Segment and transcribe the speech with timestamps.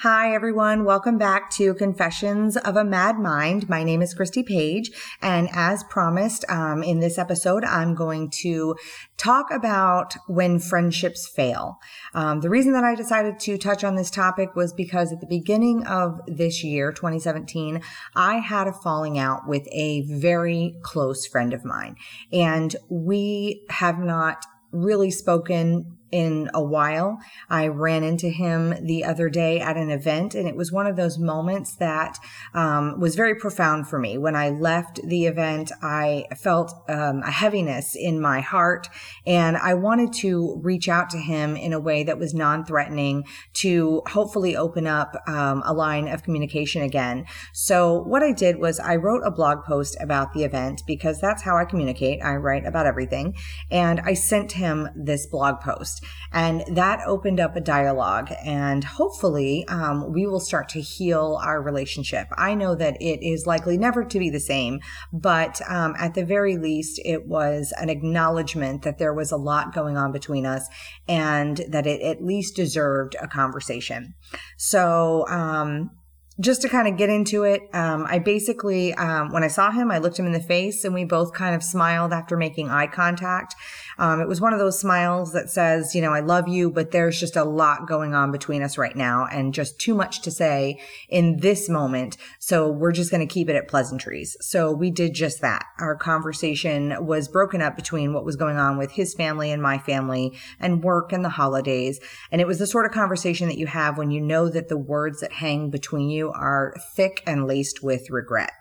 [0.00, 0.84] Hi, everyone.
[0.84, 3.66] Welcome back to Confessions of a Mad Mind.
[3.66, 4.90] My name is Christy Page.
[5.22, 8.76] And as promised, um, in this episode, I'm going to
[9.16, 11.78] talk about when friendships fail.
[12.12, 15.26] Um, the reason that I decided to touch on this topic was because at the
[15.26, 17.80] beginning of this year, 2017,
[18.14, 21.96] I had a falling out with a very close friend of mine.
[22.30, 27.18] And we have not really spoken in a while.
[27.50, 30.96] I ran into him the other day at an event, and it was one of
[30.96, 32.18] those moments that
[32.54, 34.16] um, was very profound for me.
[34.16, 38.88] When I left the event, I felt um, a heaviness in my heart,
[39.26, 43.24] and I wanted to reach out to him in a way that was non threatening
[43.54, 47.26] to hopefully open up um, a line of communication again.
[47.52, 51.42] So, what I did was I wrote a blog post about the event because that's
[51.42, 52.22] how I communicate.
[52.22, 53.34] I write about everything,
[53.70, 55.95] and I sent him this blog post.
[56.32, 58.32] And that opened up a dialogue.
[58.44, 62.28] And hopefully, um, we will start to heal our relationship.
[62.36, 64.80] I know that it is likely never to be the same,
[65.12, 69.74] but um, at the very least, it was an acknowledgement that there was a lot
[69.74, 70.68] going on between us
[71.08, 74.14] and that it at least deserved a conversation.
[74.56, 75.90] So, um,
[76.38, 79.90] just to kind of get into it, um, I basically, um, when I saw him,
[79.90, 82.88] I looked him in the face and we both kind of smiled after making eye
[82.88, 83.54] contact.
[83.98, 86.90] Um, it was one of those smiles that says, you know, I love you, but
[86.90, 90.30] there's just a lot going on between us right now and just too much to
[90.30, 92.16] say in this moment.
[92.38, 94.36] So we're just going to keep it at pleasantries.
[94.40, 95.64] So we did just that.
[95.78, 99.78] Our conversation was broken up between what was going on with his family and my
[99.78, 101.98] family and work and the holidays.
[102.30, 104.78] And it was the sort of conversation that you have when you know that the
[104.78, 108.52] words that hang between you are thick and laced with regret.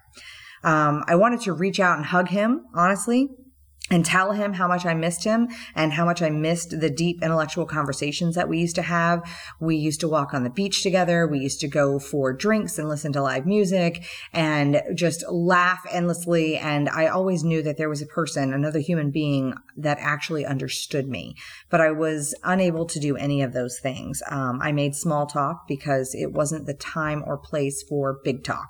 [0.64, 3.30] Um, I wanted to reach out and hug him, honestly,
[3.91, 7.22] and tell him how much I missed him and how much I missed the deep
[7.22, 9.22] intellectual conversations that we used to have.
[9.59, 11.27] We used to walk on the beach together.
[11.27, 16.58] We used to go for drinks and listen to live music and just laugh endlessly.
[16.58, 21.08] And I always knew that there was a person, another human being that actually understood
[21.08, 21.36] me,
[21.70, 24.23] but I was unable to do any of those things.
[24.30, 28.70] Um, I made small talk because it wasn't the time or place for big talk.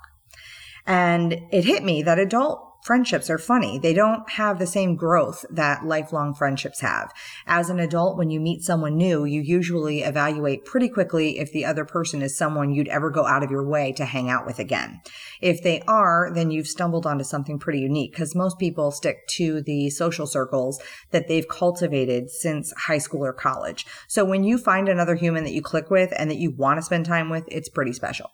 [0.86, 3.80] And it hit me that adult friendships are funny.
[3.80, 7.12] They don't have the same growth that lifelong friendships have.
[7.44, 11.64] As an adult, when you meet someone new, you usually evaluate pretty quickly if the
[11.64, 14.60] other person is someone you'd ever go out of your way to hang out with
[14.60, 15.00] again.
[15.40, 19.62] If they are, then you've stumbled onto something pretty unique because most people stick to
[19.62, 20.80] the social circles
[21.10, 23.84] that they've cultivated since high school or college.
[24.06, 26.82] So when you find another human that you click with and that you want to
[26.82, 28.30] spend time with, it's pretty special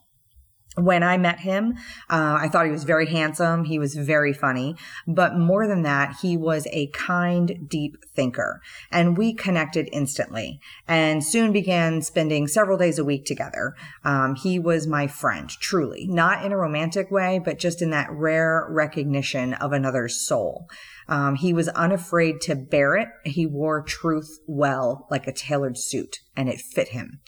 [0.76, 1.74] when I met him,
[2.08, 3.64] uh, I thought he was very handsome.
[3.64, 4.76] He was very funny.
[5.06, 8.60] But more than that, he was a kind, deep thinker.
[8.90, 13.74] And we connected instantly and soon began spending several days a week together.
[14.04, 16.06] Um, he was my friend, truly.
[16.08, 20.68] Not in a romantic way, but just in that rare recognition of another's soul.
[21.08, 23.08] Um, he was unafraid to bare it.
[23.24, 27.20] He wore truth well, like a tailored suit, and it fit him.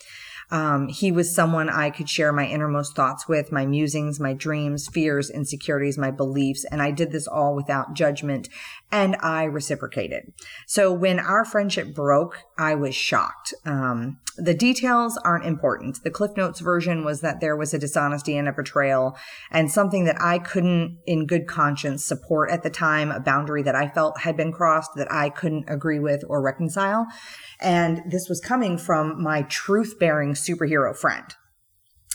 [0.54, 4.86] Um, he was someone I could share my innermost thoughts with, my musings, my dreams,
[4.86, 6.64] fears, insecurities, my beliefs.
[6.70, 8.48] And I did this all without judgment
[8.92, 10.32] and I reciprocated.
[10.68, 13.52] So when our friendship broke, I was shocked.
[13.64, 16.02] Um, the details aren't important.
[16.04, 19.16] The Cliff Notes version was that there was a dishonesty and a betrayal
[19.50, 23.74] and something that I couldn't in good conscience support at the time, a boundary that
[23.74, 27.06] I felt had been crossed that I couldn't agree with or reconcile.
[27.60, 31.24] And this was coming from my truth bearing superhero friend.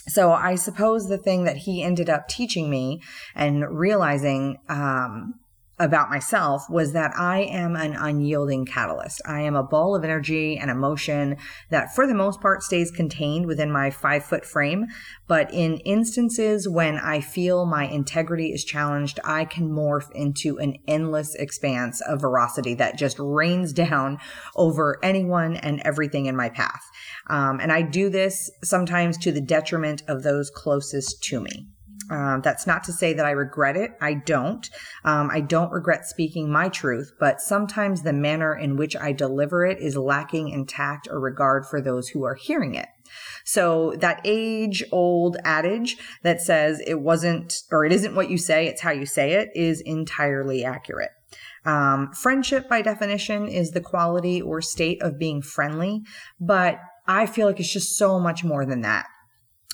[0.08, 3.02] So I suppose the thing that he ended up teaching me
[3.34, 5.34] and realizing um,
[5.80, 9.22] about myself was that I am an unyielding catalyst.
[9.26, 11.38] I am a ball of energy and emotion
[11.70, 14.86] that, for the most part, stays contained within my five foot frame.
[15.26, 20.76] But in instances when I feel my integrity is challenged, I can morph into an
[20.86, 24.18] endless expanse of veracity that just rains down
[24.54, 26.82] over anyone and everything in my path.
[27.28, 31.68] Um, and I do this sometimes to the detriment of those closest to me.
[32.08, 33.92] Um, that's not to say that I regret it.
[34.00, 34.68] I don't.
[35.04, 39.64] Um, I don't regret speaking my truth, but sometimes the manner in which I deliver
[39.64, 42.88] it is lacking in tact or regard for those who are hearing it.
[43.44, 48.66] So that age old adage that says it wasn't or it isn't what you say,
[48.66, 51.10] it's how you say it is entirely accurate.
[51.64, 56.02] Um, friendship by definition is the quality or state of being friendly,
[56.40, 59.06] but I feel like it's just so much more than that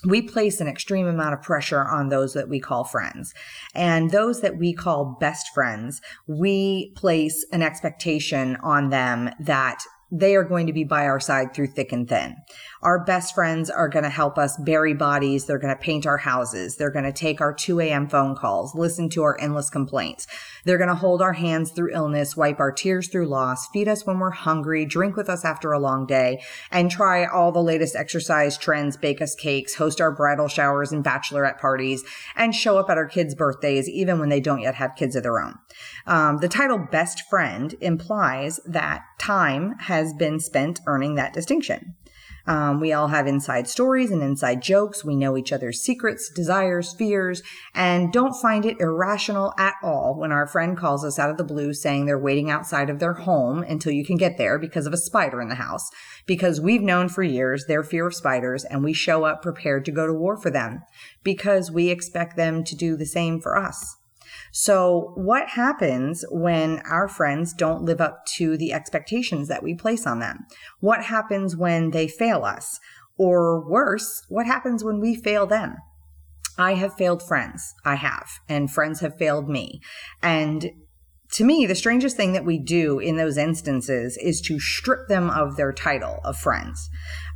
[0.05, 3.33] we place an extreme amount of pressure on those that we call friends.
[3.75, 10.37] And those that we call best friends, we place an expectation on them that they
[10.37, 12.37] are going to be by our side through thick and thin.
[12.83, 15.47] Our best friends are going to help us bury bodies.
[15.47, 16.77] They're going to paint our houses.
[16.77, 18.09] They're going to take our 2 a.m.
[18.09, 20.27] phone calls, listen to our endless complaints.
[20.65, 24.07] They're going to hold our hands through illness, wipe our tears through loss, feed us
[24.07, 27.97] when we're hungry, drink with us after a long day, and try all the latest
[27.97, 32.05] exercise trends, bake us cakes, host our bridal showers and bachelorette parties,
[32.37, 35.23] and show up at our kids' birthdays even when they don't yet have kids of
[35.23, 35.55] their own.
[36.07, 41.95] Um, the title best friend implies that time has been spent earning that distinction.
[42.47, 45.05] Um, we all have inside stories and inside jokes.
[45.05, 47.43] We know each other's secrets, desires, fears,
[47.75, 51.45] and don't find it irrational at all when our friend calls us out of the
[51.45, 54.93] blue saying they're waiting outside of their home until you can get there because of
[54.93, 55.91] a spider in the house.
[56.27, 59.93] Because we've known for years their fear of spiders and we show up prepared to
[59.93, 60.83] go to war for them
[61.25, 63.97] because we expect them to do the same for us.
[64.53, 70.07] So, what happens when our friends don't live up to the expectations that we place
[70.07, 70.47] on them?
[70.81, 72.81] What happens when they fail us?
[73.19, 75.77] Or worse, what happens when we fail them?
[76.59, 77.75] I have failed friends.
[77.85, 78.29] I have.
[78.49, 79.81] And friends have failed me.
[80.23, 80.71] And
[81.33, 85.29] to me, the strangest thing that we do in those instances is to strip them
[85.31, 86.89] of their title of friends.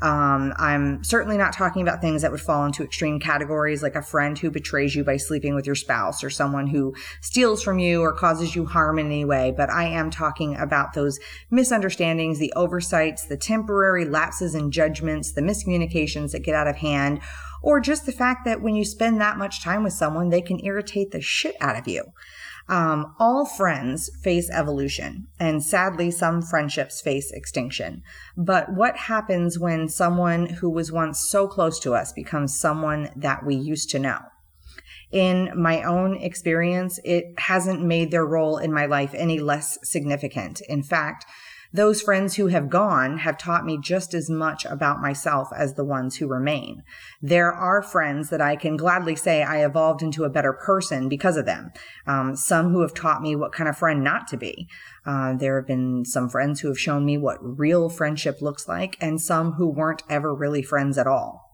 [0.03, 4.03] Um, I'm certainly not talking about things that would fall into extreme categories like a
[4.03, 8.01] friend who betrays you by sleeping with your spouse or someone who steals from you
[8.01, 11.19] or causes you harm in any way, but I am talking about those
[11.51, 17.21] misunderstandings, the oversights, the temporary lapses in judgments, the miscommunications that get out of hand,
[17.63, 20.65] or just the fact that when you spend that much time with someone, they can
[20.65, 22.05] irritate the shit out of you.
[22.71, 28.03] Um, all friends face evolution, and sadly, some friendships face extinction.
[28.37, 33.45] But what happens when someone who was once so close to us becomes someone that
[33.45, 34.21] we used to know?
[35.11, 40.61] In my own experience, it hasn't made their role in my life any less significant.
[40.69, 41.27] In fact,
[41.73, 45.85] those friends who have gone have taught me just as much about myself as the
[45.85, 46.83] ones who remain.
[47.23, 51.37] There are friends that I can gladly say I evolved into a better person because
[51.37, 51.71] of them.
[52.07, 54.69] Um, some who have taught me what kind of friend not to be.
[55.07, 58.97] Uh, there have been some friends who have shown me what real friendship looks like,
[59.01, 61.51] and some who weren't ever really friends at all.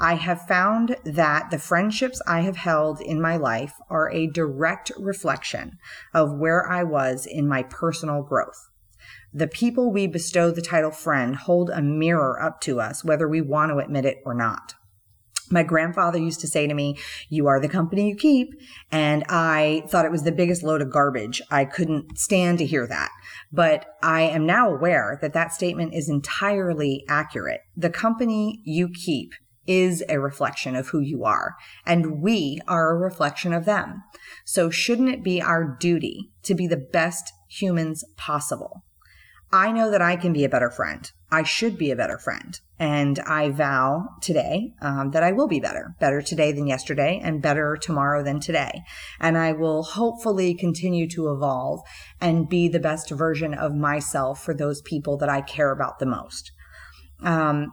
[0.00, 4.92] I have found that the friendships I have held in my life are a direct
[4.96, 5.78] reflection
[6.14, 8.68] of where I was in my personal growth.
[9.32, 13.40] The people we bestow the title friend hold a mirror up to us, whether we
[13.40, 14.74] want to admit it or not.
[15.50, 16.98] My grandfather used to say to me,
[17.28, 18.50] You are the company you keep.
[18.90, 21.40] And I thought it was the biggest load of garbage.
[21.50, 23.10] I couldn't stand to hear that.
[23.52, 27.60] But I am now aware that that statement is entirely accurate.
[27.76, 29.32] The company you keep
[29.66, 31.54] is a reflection of who you are,
[31.84, 34.02] and we are a reflection of them.
[34.46, 38.82] So, shouldn't it be our duty to be the best humans possible?
[39.50, 41.10] I know that I can be a better friend.
[41.30, 42.58] I should be a better friend.
[42.78, 47.42] And I vow today um, that I will be better, better today than yesterday, and
[47.42, 48.82] better tomorrow than today.
[49.18, 51.80] And I will hopefully continue to evolve
[52.20, 56.06] and be the best version of myself for those people that I care about the
[56.06, 56.52] most.
[57.22, 57.72] Um,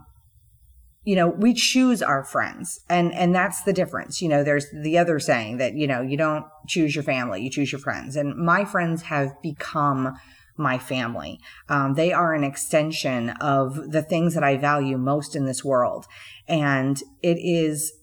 [1.03, 4.23] you know, we choose our friends and, and that's the difference.
[4.23, 7.51] You know, there's the other saying that, you know, you don't choose your family, you
[7.51, 8.15] choose your friends.
[8.15, 10.15] And my friends have become
[10.57, 11.39] my family.
[11.69, 16.05] Um, they are an extension of the things that I value most in this world.
[16.47, 17.93] And it is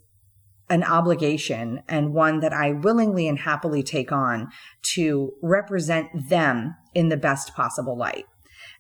[0.68, 4.48] an obligation and one that I willingly and happily take on
[4.94, 8.24] to represent them in the best possible light.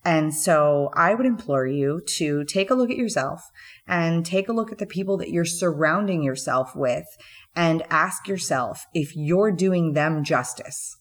[0.04, 3.42] And so I would implore you to take a look at yourself
[3.86, 7.06] and take a look at the people that you're surrounding yourself with
[7.54, 10.96] and ask yourself if you're doing them justice.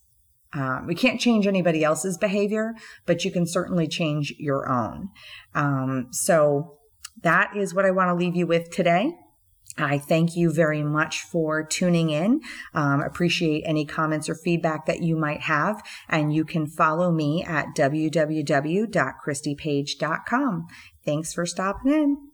[0.53, 2.74] Um, we can't change anybody else's behavior,
[3.05, 5.10] but you can certainly change your own.
[5.55, 6.77] Um, so
[7.22, 9.13] that is what I want to leave you with today.
[9.77, 12.41] I thank you very much for tuning in.
[12.74, 15.81] Um, appreciate any comments or feedback that you might have.
[16.10, 20.67] And you can follow me at www.christypage.com.
[21.05, 22.30] Thanks for stopping in.